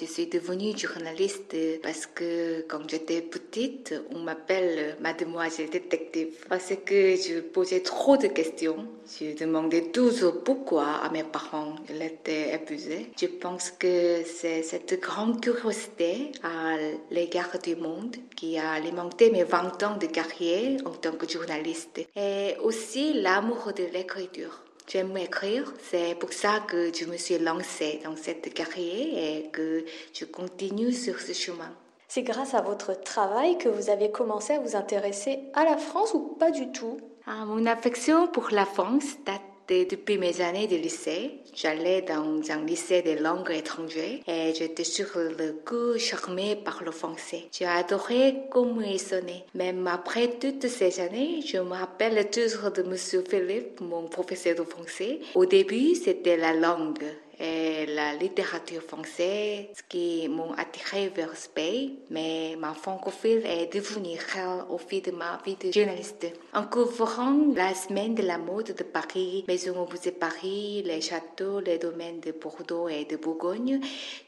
Je 0.00 0.04
suis 0.04 0.26
devenue 0.26 0.78
journaliste 0.78 1.56
parce 1.82 2.06
que 2.06 2.62
quand 2.68 2.88
j'étais 2.88 3.20
petite, 3.20 3.94
on 4.14 4.20
m'appelle 4.20 4.96
mademoiselle 5.00 5.70
détective 5.70 6.46
parce 6.48 6.72
que 6.84 7.16
je 7.16 7.40
posais 7.40 7.80
trop 7.80 8.16
de 8.16 8.28
questions. 8.28 8.86
Je 9.18 9.36
demandais 9.36 9.90
toujours 9.90 10.42
pourquoi 10.42 10.86
à 10.86 11.10
mes 11.10 11.24
parents. 11.24 11.76
Ils 11.88 12.02
étaient 12.02 12.54
épuisés. 12.54 13.10
Je 13.20 13.26
pense 13.26 13.70
que 13.70 14.22
c'est 14.24 14.62
cette 14.62 15.00
grande 15.00 15.40
curiosité 15.40 16.32
à 16.42 16.76
l'égard 17.10 17.58
du 17.62 17.76
monde 17.76 18.16
qui 18.36 18.58
a 18.58 18.72
alimenté 18.72 19.30
mes 19.30 19.44
20 19.44 19.82
ans 19.82 19.96
de 19.96 20.06
carrière 20.06 20.80
en 20.84 20.90
tant 20.90 21.12
que 21.12 21.28
journaliste. 21.28 22.00
Et 22.16 22.56
aussi 22.62 23.14
l'amour 23.14 23.72
de 23.76 23.84
l'écriture. 23.96 24.62
J'aime 24.88 25.16
écrire, 25.16 25.72
c'est 25.82 26.14
pour 26.18 26.32
ça 26.32 26.60
que 26.68 26.92
je 26.94 27.06
me 27.06 27.16
suis 27.16 27.38
lancée 27.38 28.00
dans 28.04 28.14
cette 28.16 28.54
carrière 28.54 29.18
et 29.18 29.50
que 29.52 29.84
je 30.12 30.24
continue 30.24 30.92
sur 30.92 31.18
ce 31.18 31.32
chemin. 31.32 31.72
C'est 32.06 32.22
grâce 32.22 32.54
à 32.54 32.60
votre 32.60 32.92
travail 33.02 33.58
que 33.58 33.68
vous 33.68 33.90
avez 33.90 34.12
commencé 34.12 34.52
à 34.52 34.60
vous 34.60 34.76
intéresser 34.76 35.40
à 35.54 35.64
la 35.64 35.76
France 35.76 36.14
ou 36.14 36.20
pas 36.38 36.52
du 36.52 36.70
tout? 36.70 36.98
Ah, 37.26 37.44
Mon 37.46 37.66
affection 37.66 38.28
pour 38.28 38.50
la 38.52 38.64
France 38.64 39.16
date 39.24 39.40
depuis 39.68 40.18
mes 40.18 40.40
années 40.40 40.66
de 40.66 40.76
lycée. 40.76 41.30
J'allais 41.54 42.02
dans 42.02 42.40
un 42.50 42.64
lycée 42.64 43.02
de 43.02 43.22
langues 43.22 43.50
étrangères 43.50 44.20
et 44.26 44.54
j'étais 44.54 44.84
sur 44.84 45.06
le 45.16 45.52
coup 45.64 45.98
charmée 45.98 46.56
par 46.56 46.82
le 46.84 46.90
français. 46.90 47.44
J'ai 47.52 47.66
adoré 47.66 48.34
comment 48.50 48.80
il 48.80 49.00
sonnait. 49.00 49.44
Même 49.54 49.86
après 49.86 50.28
toutes 50.38 50.68
ces 50.68 51.00
années, 51.00 51.40
je 51.44 51.58
me 51.58 51.72
rappelle 51.72 52.28
toujours 52.30 52.70
de 52.70 52.82
Monsieur 52.82 53.24
Philippe, 53.28 53.80
mon 53.80 54.08
professeur 54.08 54.56
de 54.56 54.64
français. 54.64 55.20
Au 55.34 55.46
début, 55.46 55.94
c'était 55.94 56.36
la 56.36 56.52
langue 56.52 57.02
et 57.38 57.86
la 57.86 58.14
littérature 58.14 58.82
française 58.82 59.66
qui 59.88 60.28
m'ont 60.28 60.52
attiré 60.52 61.08
vers 61.08 61.36
ce 61.36 61.48
pays, 61.48 61.98
mais 62.10 62.56
ma 62.58 62.72
francophile 62.74 63.42
est 63.44 63.72
devenue 63.72 64.18
réelle 64.32 64.64
au 64.70 64.78
fil 64.78 65.02
de 65.02 65.10
ma 65.10 65.38
vie 65.44 65.56
de 65.56 65.70
journaliste. 65.70 66.26
En 66.54 66.64
couvrant 66.64 67.36
la 67.54 67.74
semaine 67.74 68.14
de 68.14 68.22
la 68.22 68.38
mode 68.38 68.74
de 68.74 68.82
Paris, 68.82 69.44
Maison 69.48 69.82
au 69.82 69.90
musée 69.90 70.12
Paris, 70.12 70.82
les 70.84 71.00
châteaux, 71.00 71.60
les 71.60 71.78
domaines 71.78 72.20
de 72.20 72.32
Bordeaux 72.32 72.88
et 72.88 73.04
de 73.04 73.16
Bourgogne, 73.16 73.80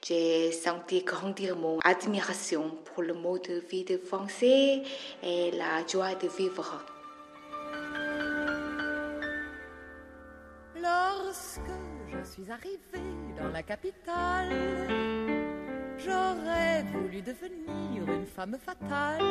j'ai 0.07 0.53
senti 0.53 1.03
grandir 1.03 1.57
mon 1.57 1.79
admiration 1.85 2.73
pour 2.85 3.03
le 3.03 3.15
mode 3.15 3.43
de 3.43 3.63
vie 3.71 3.85
de 3.85 3.97
français 3.97 4.83
et 5.23 5.51
la 5.53 5.87
joie 5.87 6.15
de 6.15 6.29
vivre. 6.29 6.85
Lorsque 10.81 11.98
suis 12.29 12.51
arrivée 12.51 13.37
dans 13.39 13.49
la 13.49 13.63
capitale, 13.63 14.51
j'aurais 15.99 16.85
voulu 16.93 17.23
devenir 17.23 18.03
une 18.13 18.27
femme 18.27 18.57
fatale. 18.65 19.23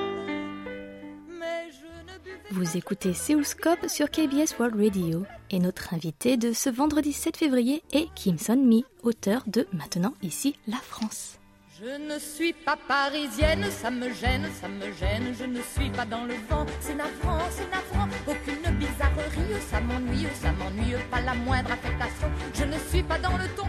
Mais 1.40 1.70
je 1.72 2.12
ne 2.12 2.18
buvais 2.24 2.50
Vous 2.52 2.78
écoutez 2.78 3.14
Séoulscope 3.14 3.88
sur 3.88 4.10
KBS 4.10 4.58
World 4.60 4.76
Radio 4.82 5.24
et 5.52 5.60
notre 5.60 5.94
invité 5.94 6.38
de 6.38 6.54
ce 6.54 6.70
vendredi 6.70 7.14
7 7.14 7.38
février 7.38 7.84
est 7.94 8.08
Kim 8.16 8.38
Son-mi, 8.38 8.84
auteur 9.04 9.44
de 9.48 9.68
Maintenant 9.74 10.14
ici 10.24 10.56
la 10.68 10.78
France. 10.78 11.38
Je 11.80 12.12
ne 12.12 12.18
suis 12.18 12.54
pas 12.54 12.76
parisienne, 12.88 13.64
ça 13.70 13.92
me 13.92 14.12
gêne, 14.12 14.48
ça 14.60 14.68
me 14.68 14.92
gêne, 14.94 15.36
je 15.40 15.46
ne 15.46 15.62
suis 15.62 15.92
pas 15.92 16.06
dans 16.06 16.26
le 16.26 16.34
vent, 16.50 16.66
c'est 16.80 16.96
navrant, 16.96 17.38
c'est 17.52 17.70
navrant, 17.70 18.08
aucune 18.28 18.80
je 22.54 22.64
ne 22.64 22.78
suis 22.90 23.04
pas 23.04 23.18
dans 23.20 23.38
le 23.38 23.48
ton. 23.56 23.64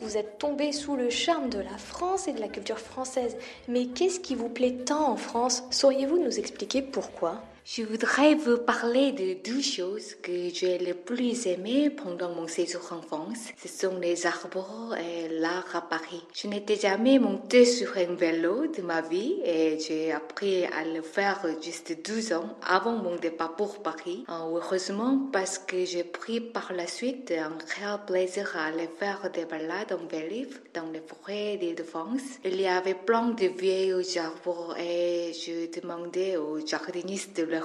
Vous 0.00 0.16
êtes 0.16 0.38
tombé 0.38 0.72
sous 0.72 0.96
le 0.96 1.10
charme 1.10 1.50
de 1.50 1.58
la 1.58 1.76
France 1.76 2.28
et 2.28 2.32
de 2.32 2.40
la 2.40 2.48
culture 2.48 2.78
française. 2.78 3.36
Mais 3.68 3.86
qu'est-ce 3.86 4.20
qui 4.20 4.34
vous 4.34 4.48
plaît 4.48 4.78
tant 4.86 5.12
en 5.12 5.16
France? 5.16 5.64
Sauriez-vous 5.70 6.18
nous 6.18 6.38
expliquer 6.38 6.82
pourquoi? 6.82 7.42
Je 7.70 7.82
voudrais 7.82 8.34
vous 8.34 8.56
parler 8.56 9.12
de 9.12 9.34
deux 9.46 9.60
choses 9.60 10.14
que 10.22 10.48
j'ai 10.54 10.78
le 10.78 10.94
plus 10.94 11.46
aimées 11.46 11.90
pendant 11.90 12.30
mon 12.30 12.46
séjour 12.48 12.80
en 12.92 13.02
France. 13.02 13.50
Ce 13.62 13.68
sont 13.68 13.98
les 13.98 14.24
arbres 14.24 14.96
et 14.96 15.28
l'art 15.28 15.76
à 15.76 15.82
Paris. 15.82 16.24
Je 16.32 16.48
n'étais 16.48 16.76
jamais 16.76 17.18
montée 17.18 17.66
sur 17.66 17.94
un 17.98 18.14
vélo 18.14 18.68
de 18.68 18.80
ma 18.80 19.02
vie 19.02 19.34
et 19.44 19.78
j'ai 19.80 20.12
appris 20.12 20.64
à 20.64 20.82
le 20.82 21.02
faire 21.02 21.44
juste 21.60 21.94
12 22.02 22.32
ans 22.32 22.56
avant 22.66 22.96
mon 22.96 23.16
départ 23.16 23.54
pour 23.54 23.82
Paris. 23.82 24.24
Heureusement 24.30 25.28
parce 25.30 25.58
que 25.58 25.84
j'ai 25.84 26.04
pris 26.04 26.40
par 26.40 26.72
la 26.72 26.86
suite 26.86 27.30
un 27.32 27.52
réel 27.76 27.98
plaisir 28.06 28.50
à 28.56 28.68
aller 28.68 28.88
faire 28.98 29.30
des 29.30 29.44
balades 29.44 29.92
en 29.92 30.06
vélo 30.06 30.48
dans 30.72 30.90
les 30.90 31.02
forêts 31.02 31.58
d'Île-de-France. 31.58 32.22
Il 32.46 32.58
y 32.58 32.66
avait 32.66 32.94
plein 32.94 33.28
de 33.28 33.44
vieux 33.44 34.02
arbres 34.16 34.74
et 34.78 35.34
je 35.34 35.78
demandais 35.78 36.38
aux 36.38 36.66
jardininistes 36.66 37.36
de 37.36 37.57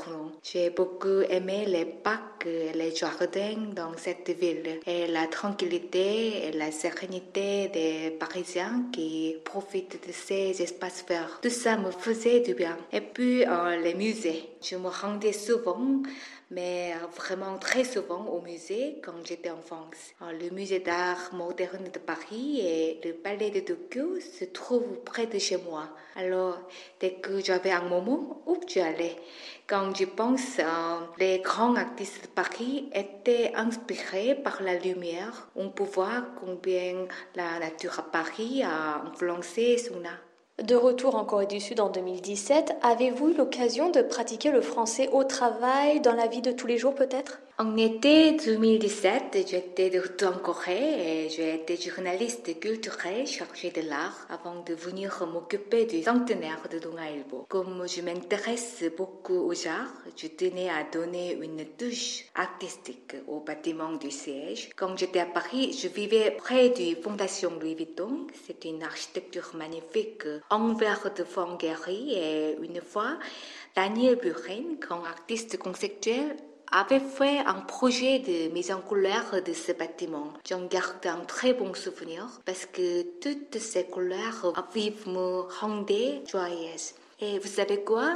j'ai 0.43 0.69
beaucoup 0.69 1.21
aimé 1.29 1.65
les 1.67 1.85
parcs 1.85 2.45
et 2.45 2.73
les 2.73 2.95
jardins 2.95 3.73
dans 3.75 3.95
cette 3.97 4.29
ville 4.29 4.79
et 4.85 5.07
la 5.07 5.27
tranquillité 5.27 6.47
et 6.47 6.51
la 6.51 6.71
sérénité 6.71 7.69
des 7.69 8.11
Parisiens 8.11 8.85
qui 8.91 9.35
profitent 9.43 10.05
de 10.07 10.11
ces 10.11 10.61
espaces 10.61 11.05
verts. 11.07 11.39
Tout 11.41 11.49
ça 11.49 11.77
me 11.77 11.91
faisait 11.91 12.41
du 12.41 12.53
bien. 12.53 12.77
Et 12.91 13.01
puis 13.01 13.45
euh, 13.45 13.81
les 13.81 13.93
musées. 13.93 14.49
Je 14.61 14.75
me 14.75 14.87
rendais 14.87 15.33
souvent 15.33 16.01
mais 16.53 16.93
vraiment 17.15 17.57
très 17.57 17.83
souvent 17.83 18.25
au 18.27 18.41
musée 18.41 19.01
quand 19.03 19.25
j'étais 19.25 19.49
en 19.49 19.61
France. 19.61 20.13
Le 20.21 20.49
musée 20.49 20.79
d'art 20.79 21.33
moderne 21.33 21.89
de 21.91 21.99
Paris 21.99 22.59
et 22.61 23.01
le 23.03 23.13
palais 23.13 23.49
de 23.49 23.59
Tokyo 23.59 24.19
se 24.19 24.45
trouvent 24.45 24.99
près 25.03 25.25
de 25.25 25.39
chez 25.39 25.57
moi. 25.57 25.89
Alors, 26.15 26.57
dès 26.99 27.13
que 27.13 27.43
j'avais 27.43 27.71
un 27.71 27.83
moment, 27.83 28.43
où 28.45 28.59
j'y 28.67 28.79
allais. 28.79 29.15
Quand 29.65 29.95
je 29.95 30.05
pense, 30.05 30.59
les 31.17 31.39
grands 31.39 31.75
artistes 31.75 32.23
de 32.23 32.27
Paris 32.27 32.89
étaient 32.93 33.53
inspirés 33.55 34.35
par 34.35 34.61
la 34.61 34.77
lumière. 34.77 35.49
On 35.55 35.69
peut 35.69 35.83
voir 35.83 36.35
combien 36.39 37.07
la 37.35 37.59
nature 37.59 37.99
à 37.99 38.03
Paris 38.03 38.61
a 38.63 39.03
influencé 39.05 39.77
son. 39.77 40.03
De 40.63 40.77
retour 40.77 41.15
en 41.15 41.25
Corée 41.25 41.45
du 41.45 41.59
Sud 41.59 41.81
en 41.81 41.89
2017, 41.89 42.77
avez-vous 42.83 43.31
eu 43.31 43.33
l'occasion 43.33 43.89
de 43.89 44.01
pratiquer 44.01 44.49
le 44.49 44.61
français 44.61 45.09
au 45.11 45.25
travail, 45.25 45.99
dans 45.99 46.13
la 46.13 46.27
vie 46.27 46.41
de 46.41 46.53
tous 46.53 46.67
les 46.67 46.77
jours 46.77 46.95
peut-être? 46.95 47.41
En 47.59 47.77
été 47.77 48.31
2017, 48.31 49.45
j'étais 49.47 49.91
de 49.91 49.99
retour 49.99 50.29
en 50.29 50.39
Corée 50.39 51.25
et 51.25 51.29
j'ai 51.29 51.53
été 51.55 51.77
journaliste 51.77 52.59
culturel 52.59 53.27
chargé 53.27 53.69
de 53.69 53.81
l'art 53.81 54.25
avant 54.29 54.63
de 54.63 54.73
venir 54.73 55.25
m'occuper 55.31 55.85
du 55.85 56.01
centenaire 56.01 56.67
de 56.71 56.77
Ilbo. 56.77 57.45
Comme 57.49 57.87
je 57.87 58.01
m'intéresse 58.01 58.83
beaucoup 58.97 59.37
aux 59.49 59.67
arts, 59.67 60.01
je 60.15 60.27
tenais 60.27 60.69
à 60.69 60.83
donner 60.91 61.37
une 61.41 61.63
touche 61.77 62.25
artistique 62.33 63.15
au 63.27 63.41
bâtiment 63.41 63.93
du 63.93 64.09
siège. 64.09 64.71
Quand 64.75 64.97
j'étais 64.97 65.19
à 65.19 65.27
Paris, 65.27 65.77
je 65.79 65.87
vivais 65.87 66.31
près 66.31 66.69
de 66.69 66.99
Fondation 67.01 67.51
Louis 67.61 67.75
Vuitton. 67.75 68.25
C'est 68.47 68.65
une 68.65 68.81
architecture 68.81 69.51
magnifique 69.53 70.23
en 70.49 70.73
verre 70.73 71.11
de 71.15 71.23
fond 71.23 71.57
et 71.61 72.57
une 72.61 72.81
fois, 72.81 73.17
Daniel 73.75 74.15
Buren, 74.15 74.77
grand 74.79 75.03
artiste 75.03 75.57
conceptuel, 75.57 76.35
avait 76.75 76.99
fait 76.99 77.37
un 77.45 77.61
projet 77.61 78.17
de 78.19 78.51
mise 78.51 78.71
en 78.71 78.81
couleur 78.81 79.43
de 79.45 79.53
ce 79.53 79.71
bâtiment. 79.73 80.33
J'en 80.49 80.65
garde 80.65 81.05
un 81.05 81.23
très 81.25 81.53
bon 81.53 81.73
souvenir 81.75 82.27
parce 82.45 82.65
que 82.65 83.03
toutes 83.21 83.59
ces 83.59 83.83
couleurs 83.83 84.53
vives 84.73 85.07
me 85.07 85.41
rendaient 85.59 86.23
joyeuse. 86.27 86.95
Et 87.19 87.37
vous 87.39 87.47
savez 87.47 87.83
quoi? 87.83 88.15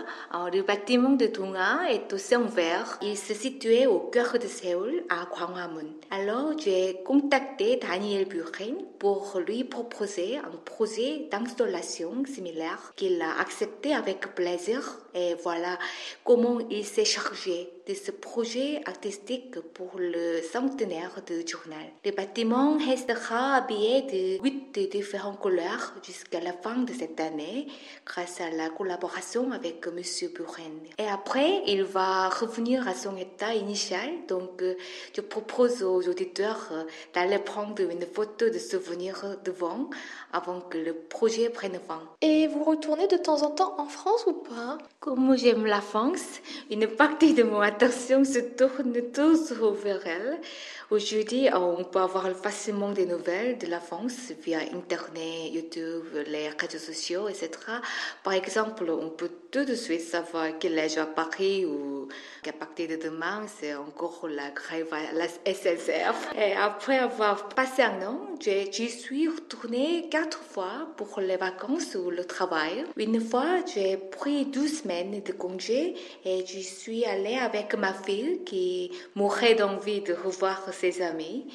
Le 0.52 0.64
bâtiment 0.64 1.12
de 1.12 1.28
Tunga 1.28 1.82
est 1.90 2.12
aussi 2.12 2.36
en 2.36 2.46
verre. 2.46 2.98
Il 3.02 3.16
se 3.16 3.34
situait 3.34 3.86
au 3.86 4.00
cœur 4.00 4.34
de 4.34 4.48
Séoul, 4.48 5.04
à 5.08 5.26
Gwanghwamun. 5.26 5.94
Alors, 6.10 6.58
j'ai 6.58 7.00
contacté 7.06 7.78
Daniel 7.78 8.26
Buren 8.26 8.76
pour 9.00 9.40
lui 9.46 9.64
proposer 9.64 10.38
un 10.38 10.58
projet 10.66 11.28
d'installation 11.32 12.12
similaire 12.26 12.92
qu'il 12.98 13.22
a 13.22 13.40
accepté 13.40 13.94
avec 13.94 14.36
plaisir. 14.36 14.98
Et 15.14 15.36
voilà 15.44 15.78
comment 16.26 16.60
il 16.70 16.84
s'est 16.84 17.06
chargé 17.06 17.70
de 17.88 17.94
ce 17.94 18.12
projet 18.12 18.82
artistique 18.86 19.60
pour 19.74 19.92
le 19.98 20.42
centenaire 20.42 21.22
du 21.26 21.48
journal. 21.48 21.86
Le 22.04 22.12
bâtiment 22.12 22.78
restera 22.78 23.56
habillé 23.56 24.02
de 24.02 24.44
huit 24.44 24.78
différentes 24.92 25.40
couleurs 25.40 25.94
jusqu'à 26.04 26.42
la 26.42 26.52
fin 26.52 26.78
de 26.78 26.92
cette 26.92 27.20
année 27.20 27.68
grâce 28.06 28.42
à 28.42 28.50
la 28.50 28.70
collaboration 28.70 29.52
avec 29.52 29.88
M. 29.88 30.30
Buren. 30.36 30.80
Et 30.98 31.08
après, 31.08 31.62
il 31.68 31.84
va 31.84 32.30
revenir 32.30 32.88
à 32.88 32.94
son 32.94 33.16
état 33.16 33.54
initial. 33.54 34.10
Donc, 34.28 34.62
euh, 34.62 34.76
je 35.16 35.22
propose 35.22 35.82
aux 35.84 36.08
auditeurs 36.10 36.68
euh, 36.72 36.84
d'aller 37.14 37.40
prendre 37.40 37.82
une 37.82 38.06
photo 38.06 38.50
de 38.50 38.60
souvenir 38.60 39.38
devant 39.46 39.90
avant 40.34 40.60
que 40.60 40.78
le 40.78 40.94
projet 40.94 41.50
prenne 41.50 41.80
fin. 41.88 42.02
Et 42.22 42.48
vous 42.48 42.64
retournez 42.64 43.08
de 43.08 43.18
temps 43.18 43.44
en 43.44 43.52
temps 43.52 43.76
en 43.78 43.86
France 43.86 44.26
ou 44.28 44.34
pas? 44.34 44.78
Comme 45.00 45.38
j'aime 45.38 45.66
la 45.66 45.82
France, 45.82 46.42
une 46.70 46.88
partie 46.88 47.34
de 47.34 47.44
mon 47.44 47.62
attention 47.78 48.24
se 48.24 48.40
tourne 48.40 48.92
toujours 49.14 49.74
vers 49.74 50.06
elle. 50.08 50.40
Aujourd'hui, 50.90 51.50
on 51.54 51.84
peut 51.84 52.00
avoir 52.00 52.30
facilement 52.34 52.94
des 52.94 53.06
nouvelles 53.06 53.58
de 53.58 53.68
la 53.68 53.82
France 53.82 54.32
via 54.42 54.60
Internet, 54.74 55.52
YouTube, 55.52 56.06
les 56.26 56.48
réseaux 56.48 56.78
sociaux, 56.78 57.28
etc. 57.28 57.50
Par 58.24 58.32
exemple, 58.32 58.90
on 58.90 59.10
peut 59.10 59.32
tout 59.52 59.66
de 59.66 59.76
suite 59.76 60.00
savoir 60.00 60.58
qu'il 60.58 60.78
est 60.78 60.98
à 60.98 61.06
Paris 61.06 61.66
ou 61.66 62.08
qu'à 62.42 62.54
partir 62.54 62.88
de 62.88 62.96
demain, 62.96 63.46
c'est 63.60 63.76
encore 63.76 64.30
la 64.30 64.50
grève 64.52 64.88
à 64.94 65.12
la 65.14 65.28
SNCF. 65.28 66.30
Après 66.58 67.00
avoir 67.00 67.50
passé 67.50 67.82
un 67.82 68.08
an, 68.08 68.22
j'y 68.40 68.90
suis 68.90 69.28
retournée 69.28 70.08
quatre 70.10 70.40
fois 70.42 70.88
pour 70.96 71.20
les 71.20 71.36
vacances 71.36 71.96
ou 71.96 72.10
le 72.10 72.24
travail. 72.24 72.86
Une 72.96 73.20
fois, 73.20 73.58
j'ai 73.74 73.98
pris 73.98 74.46
deux 74.46 74.70
semaines 74.70 75.22
de 75.22 75.34
congé 75.34 75.96
et 76.24 76.46
je 76.46 76.60
suis 76.60 77.04
allée 77.04 77.36
avec 77.36 77.76
ma 77.76 77.94
fille 77.94 78.40
qui 78.46 78.92
mourait 79.16 79.56
d'envie 79.56 80.00
de 80.00 80.14
revoir 80.14 80.64
ses 80.78 81.02
amis. 81.02 81.46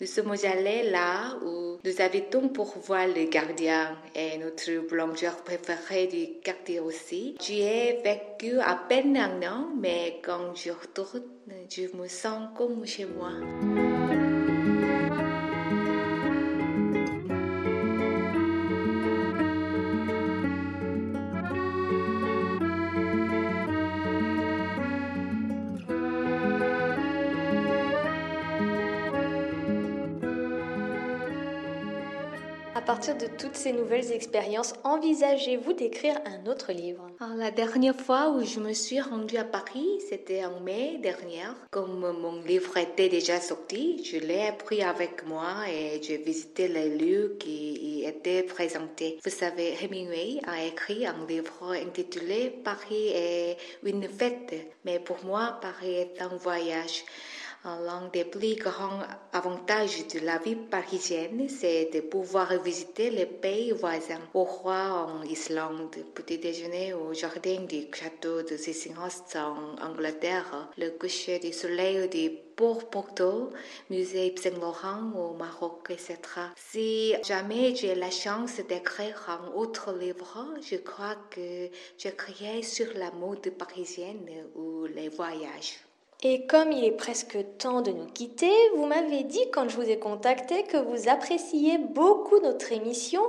Nous 0.00 0.06
sommes 0.06 0.34
allés 0.44 0.90
là 0.90 1.36
où 1.44 1.78
nous 1.84 2.00
habitons 2.00 2.48
pour 2.48 2.78
voir 2.78 3.06
les 3.06 3.26
gardiens 3.26 3.98
et 4.14 4.38
notre 4.38 4.88
blancheur 4.88 5.36
préféré 5.44 6.06
du 6.06 6.40
quartier 6.42 6.80
aussi. 6.80 7.36
J'y 7.38 7.60
ai 7.60 8.00
vécu 8.02 8.58
à 8.60 8.76
peine 8.88 9.16
un 9.18 9.42
an, 9.42 9.68
mais 9.78 10.20
quand 10.24 10.54
je 10.54 10.70
retourne, 10.70 11.22
je 11.68 11.94
me 11.94 12.08
sens 12.08 12.48
comme 12.56 12.86
chez 12.86 13.04
moi. 13.04 13.32
Partir 32.90 33.16
de 33.16 33.26
toutes 33.26 33.54
ces 33.54 33.72
nouvelles 33.72 34.10
expériences, 34.10 34.74
envisagez-vous 34.82 35.74
d'écrire 35.74 36.16
un 36.26 36.50
autre 36.50 36.72
livre? 36.72 37.06
La 37.36 37.52
dernière 37.52 37.94
fois 37.94 38.30
où 38.30 38.44
je 38.44 38.58
me 38.58 38.72
suis 38.72 39.00
rendue 39.00 39.36
à 39.36 39.44
Paris, 39.44 39.86
c'était 40.08 40.44
en 40.44 40.58
mai 40.58 40.98
dernier. 41.00 41.44
Comme 41.70 42.00
mon 42.00 42.42
livre 42.42 42.76
était 42.78 43.08
déjà 43.08 43.38
sorti, 43.38 44.02
je 44.02 44.16
l'ai 44.16 44.50
pris 44.64 44.82
avec 44.82 45.24
moi 45.24 45.68
et 45.72 46.02
j'ai 46.02 46.16
visité 46.16 46.66
les 46.66 46.88
lieux 46.98 47.36
qui 47.38 48.00
y 48.00 48.06
étaient 48.06 48.42
présentés. 48.42 49.20
Vous 49.22 49.30
savez, 49.30 49.76
Hemingway 49.80 50.40
a 50.48 50.64
écrit 50.64 51.06
un 51.06 51.24
livre 51.28 51.72
intitulé 51.72 52.50
Paris 52.64 53.06
est 53.14 53.56
une 53.84 54.08
fête, 54.08 54.52
mais 54.84 54.98
pour 54.98 55.24
moi, 55.24 55.60
Paris 55.62 55.94
est 55.94 56.20
un 56.20 56.36
voyage. 56.36 57.04
L'un 57.62 58.08
des 58.10 58.24
plus 58.24 58.54
grands 58.54 59.02
avantages 59.34 60.06
de 60.06 60.20
la 60.20 60.38
vie 60.38 60.56
parisienne, 60.56 61.46
c'est 61.50 61.90
de 61.92 62.00
pouvoir 62.00 62.58
visiter 62.62 63.10
les 63.10 63.26
pays 63.26 63.72
voisins. 63.72 64.26
Au 64.32 64.44
roi 64.44 65.06
en 65.06 65.22
Islande, 65.24 65.94
petit 66.14 66.38
déjeuner 66.38 66.94
au 66.94 67.12
jardin 67.12 67.60
du 67.68 67.82
château 67.92 68.40
de 68.40 68.56
Sissinghurst 68.56 69.36
en 69.36 69.76
Angleterre, 69.86 70.70
le 70.78 70.88
coucher 70.88 71.38
du 71.38 71.52
soleil 71.52 72.08
du 72.08 72.30
Port 72.56 72.88
Porto, 72.88 73.50
musée 73.90 74.28
Yves 74.28 74.40
Saint 74.40 74.58
Laurent 74.58 75.12
au 75.14 75.34
Maroc, 75.34 75.88
etc. 75.90 76.16
Si 76.56 77.14
jamais 77.22 77.76
j'ai 77.76 77.94
la 77.94 78.10
chance 78.10 78.56
d'écrire 78.66 79.22
un 79.28 79.52
autre 79.54 79.92
livre, 79.92 80.46
je 80.62 80.76
crois 80.76 81.16
que 81.28 81.68
j'écrirai 81.98 82.62
sur 82.62 82.86
la 82.94 83.10
mode 83.10 83.50
parisienne 83.50 84.46
ou 84.54 84.86
les 84.86 85.10
voyages. 85.10 85.89
Et 86.22 86.46
comme 86.46 86.70
il 86.70 86.84
est 86.84 86.90
presque 86.90 87.38
temps 87.56 87.80
de 87.80 87.92
nous 87.92 88.06
quitter, 88.06 88.52
vous 88.76 88.84
m'avez 88.84 89.22
dit 89.24 89.50
quand 89.52 89.70
je 89.70 89.76
vous 89.76 89.88
ai 89.88 89.98
contacté 89.98 90.64
que 90.64 90.76
vous 90.76 91.08
appréciez 91.08 91.78
beaucoup 91.78 92.38
notre 92.40 92.72
émission. 92.72 93.22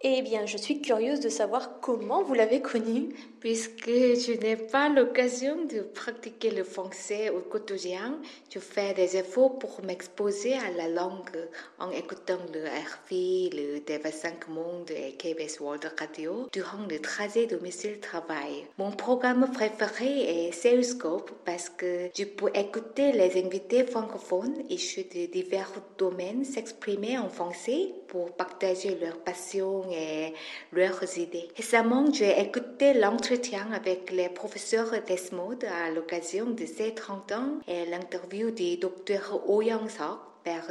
Eh 0.00 0.22
bien, 0.22 0.46
je 0.46 0.56
suis 0.56 0.80
curieuse 0.80 1.18
de 1.18 1.28
savoir 1.28 1.80
comment 1.80 2.22
vous 2.22 2.34
l'avez 2.34 2.62
connue. 2.62 3.08
Puisque 3.40 3.86
je 3.86 4.38
n'ai 4.40 4.56
pas 4.56 4.88
l'occasion 4.88 5.64
de 5.64 5.80
pratiquer 5.80 6.50
le 6.50 6.64
français 6.64 7.30
au 7.30 7.40
quotidien, 7.40 8.18
je 8.52 8.58
fais 8.58 8.94
des 8.94 9.16
efforts 9.16 9.58
pour 9.58 9.80
m'exposer 9.84 10.54
à 10.54 10.70
la 10.76 10.88
langue 10.88 11.48
en 11.78 11.90
écoutant 11.90 12.38
le 12.52 12.64
RFI, 12.64 13.50
le 13.50 13.78
TV5 13.78 14.48
Monde 14.48 14.90
et 14.90 15.12
KBS 15.12 15.60
World 15.60 15.88
Radio 15.98 16.48
durant 16.52 16.84
le 16.88 17.00
trajet 17.00 17.46
domicile-travail. 17.46 18.66
Mon 18.78 18.90
programme 18.90 19.50
préféré 19.52 20.46
est 20.46 20.52
Salescope 20.52 21.30
parce 21.44 21.68
que 21.68 22.08
je 22.16 22.24
peux 22.24 22.50
écouter 22.54 23.12
les 23.12 23.44
invités 23.44 23.84
francophones 23.84 24.64
issus 24.68 25.04
de 25.04 25.26
divers 25.26 25.72
domaines 25.96 26.44
s'exprimer 26.44 27.18
en 27.18 27.28
français 27.28 27.94
pour 28.08 28.32
partager 28.32 28.96
leurs 29.00 29.18
passions 29.18 29.87
et 29.92 30.34
leurs 30.72 31.18
idées. 31.18 31.48
Récemment, 31.56 32.12
j'ai 32.12 32.40
écouté 32.40 32.94
l'entretien 32.94 33.68
avec 33.72 34.10
les 34.10 34.28
professeurs 34.28 34.92
Desmond 35.06 35.58
à 35.62 35.90
l'occasion 35.90 36.46
de 36.46 36.66
ses 36.66 36.94
30 36.94 37.32
ans 37.32 37.58
et 37.66 37.86
l'interview 37.86 38.50
du 38.50 38.76
docteur 38.76 39.40
Oh 39.48 39.62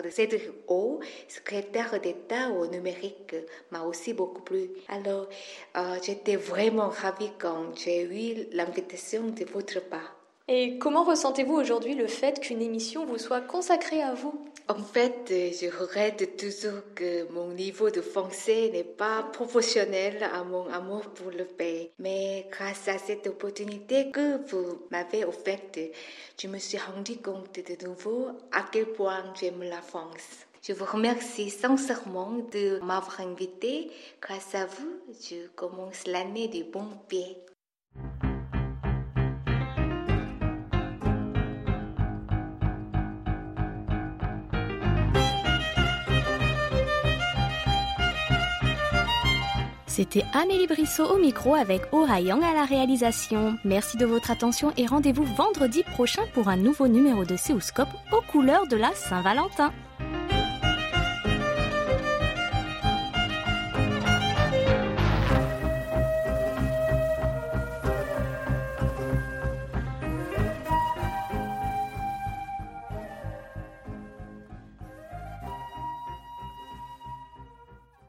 de 0.03 0.09
Cédric 0.09 0.49
O, 0.67 0.99
secrétaire 1.27 1.99
d'État 2.01 2.49
au 2.49 2.67
numérique, 2.67 3.35
m'a 3.71 3.83
aussi 3.83 4.13
beaucoup 4.13 4.41
plu. 4.41 4.69
Alors, 4.87 5.27
euh, 5.77 5.97
j'étais 6.03 6.35
vraiment 6.35 6.89
ravie 6.89 7.31
quand 7.37 7.77
j'ai 7.77 8.03
eu 8.03 8.47
l'invitation 8.53 9.27
de 9.27 9.45
votre 9.45 9.81
part. 9.81 10.16
Et 10.49 10.77
comment 10.77 11.03
ressentez-vous 11.03 11.55
aujourd'hui 11.55 11.93
le 11.93 12.07
fait 12.07 12.39
qu'une 12.39 12.61
émission 12.61 13.05
vous 13.05 13.17
soit 13.17 13.41
consacrée 13.41 14.01
à 14.01 14.13
vous? 14.13 14.47
En 14.69 14.81
fait, 14.81 15.25
je 15.29 15.67
regrette 15.77 16.37
toujours 16.37 16.81
que 16.95 17.29
mon 17.33 17.49
niveau 17.53 17.89
de 17.89 17.99
français 17.99 18.69
n'est 18.71 18.85
pas 18.85 19.23
proportionnel 19.23 20.23
à 20.23 20.43
mon 20.43 20.67
amour 20.67 21.01
pour 21.15 21.31
le 21.31 21.43
pays. 21.43 21.89
Mais 21.99 22.47
grâce 22.49 22.87
à 22.87 22.97
cette 22.97 23.27
opportunité 23.27 24.09
que 24.09 24.37
vous 24.49 24.87
m'avez 24.89 25.25
offerte, 25.25 25.79
je 26.41 26.47
me 26.47 26.59
suis 26.59 26.77
rendu 26.77 27.17
compte 27.17 27.59
de 27.59 27.85
nouveau 27.85 28.27
à 28.53 28.63
quel 28.71 28.85
point 28.85 29.23
j'aime 29.37 29.63
la 29.63 29.81
France. 29.81 30.47
Je 30.61 30.71
vous 30.71 30.85
remercie 30.85 31.49
sincèrement 31.49 32.31
de 32.53 32.79
m'avoir 32.79 33.19
invité. 33.19 33.89
Grâce 34.21 34.55
à 34.55 34.65
vous, 34.65 34.99
je 35.21 35.47
commence 35.55 36.07
l'année 36.07 36.47
du 36.47 36.63
bon 36.63 36.87
pied. 37.09 37.37
C'était 49.97 50.25
Amélie 50.31 50.67
Brissot 50.67 51.05
au 51.05 51.17
micro 51.17 51.55
avec 51.55 51.81
Ora 51.91 52.21
Yang 52.21 52.43
à 52.43 52.53
la 52.53 52.65
réalisation. 52.65 53.57
Merci 53.65 53.97
de 53.97 54.05
votre 54.05 54.29
attention 54.29 54.71
et 54.77 54.85
rendez-vous 54.85 55.23
vendredi 55.23 55.81
prochain 55.81 56.21
pour 56.35 56.49
un 56.49 56.55
nouveau 56.55 56.87
numéro 56.87 57.25
de 57.25 57.35
Céoscope 57.35 57.89
aux 58.11 58.21
couleurs 58.31 58.67
de 58.67 58.75
la 58.75 58.93
Saint-Valentin. 58.93 59.73